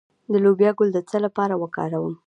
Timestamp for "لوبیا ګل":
0.43-0.89